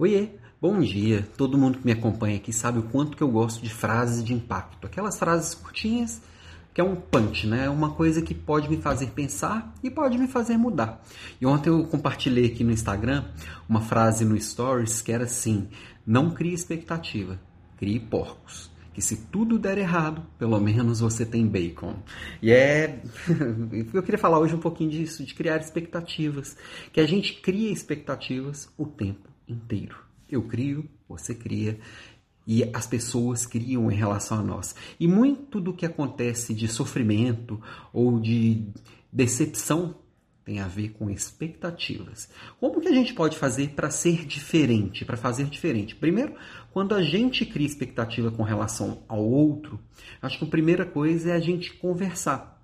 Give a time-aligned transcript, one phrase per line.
[0.00, 1.28] Oiê, bom dia.
[1.36, 4.32] Todo mundo que me acompanha aqui sabe o quanto que eu gosto de frases de
[4.32, 4.86] impacto.
[4.86, 6.22] Aquelas frases curtinhas
[6.72, 7.68] que é um punch, né?
[7.68, 11.04] Uma coisa que pode me fazer pensar e pode me fazer mudar.
[11.38, 13.26] E ontem eu compartilhei aqui no Instagram
[13.68, 15.68] uma frase no Stories que era assim:
[16.06, 17.38] não crie expectativa,
[17.76, 21.96] crie porcos que se tudo der errado, pelo menos você tem bacon.
[22.40, 23.02] E é.
[23.92, 26.56] Eu queria falar hoje um pouquinho disso, de criar expectativas.
[26.90, 29.96] Que a gente cria expectativas o tempo inteiro.
[30.30, 31.78] Eu crio, você cria
[32.46, 34.74] e as pessoas criam em relação a nós.
[34.98, 37.60] E muito do que acontece de sofrimento
[37.92, 38.66] ou de
[39.12, 39.94] decepção
[40.44, 42.28] tem a ver com expectativas.
[42.58, 45.94] Como que a gente pode fazer para ser diferente, para fazer diferente?
[45.94, 46.34] Primeiro,
[46.72, 49.78] quando a gente cria expectativa com relação ao outro,
[50.20, 52.60] acho que a primeira coisa é a gente conversar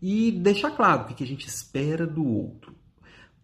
[0.00, 2.74] e deixar claro o que a gente espera do outro.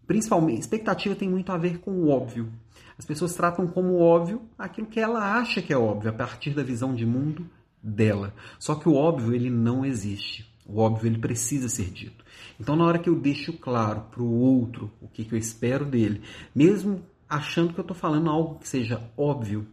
[0.07, 2.53] Principalmente, expectativa tem muito a ver com o óbvio.
[2.99, 6.63] As pessoas tratam como óbvio aquilo que ela acha que é óbvio a partir da
[6.63, 7.49] visão de mundo
[7.83, 8.35] dela.
[8.59, 10.51] Só que o óbvio ele não existe.
[10.67, 12.25] O óbvio ele precisa ser dito.
[12.61, 15.85] Então, na hora que eu deixo claro para o outro o que, que eu espero
[15.85, 16.23] dele,
[16.55, 19.67] mesmo achando que eu estou falando algo que seja óbvio,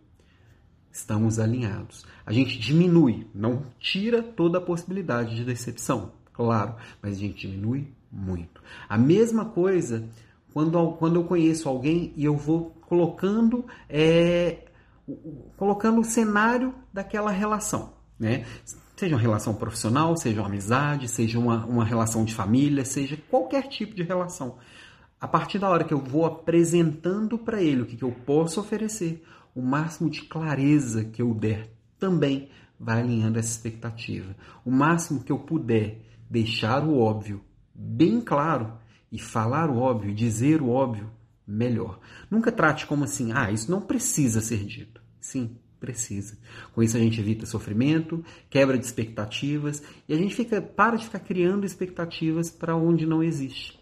[0.91, 2.05] estamos alinhados.
[2.25, 7.93] A gente diminui, não tira toda a possibilidade de decepção, claro, mas a gente diminui
[8.11, 8.61] muito.
[8.87, 10.09] A mesma coisa
[10.53, 14.65] quando, quando eu conheço alguém e eu vou colocando, é,
[15.55, 17.93] colocando o cenário daquela relação.
[18.19, 18.45] Né?
[18.95, 23.67] Seja uma relação profissional, seja uma amizade, seja uma, uma relação de família, seja qualquer
[23.67, 24.57] tipo de relação.
[25.21, 28.59] A partir da hora que eu vou apresentando para ele o que, que eu posso
[28.59, 32.49] oferecer, o máximo de clareza que eu der também
[32.79, 34.35] vai alinhando essa expectativa.
[34.65, 37.41] O máximo que eu puder deixar o óbvio
[37.79, 38.73] bem claro
[39.09, 41.09] e falar o óbvio, dizer o óbvio,
[41.47, 41.99] melhor.
[42.29, 45.01] Nunca trate como assim, ah, isso não precisa ser dito.
[45.19, 46.37] Sim, precisa.
[46.73, 51.05] Com isso a gente evita sofrimento, quebra de expectativas e a gente fica para de
[51.05, 53.79] ficar criando expectativas para onde não existe.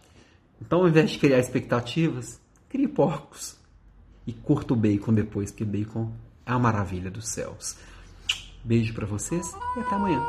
[0.62, 2.40] Então, ao invés de criar expectativas,
[2.70, 3.58] crie porcos
[4.26, 6.12] e curta o bacon depois, porque bacon
[6.46, 7.76] é a maravilha dos céus.
[8.64, 9.46] Beijo para vocês
[9.76, 10.22] e até amanhã.